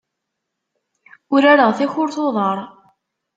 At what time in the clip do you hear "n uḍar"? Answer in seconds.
2.19-2.57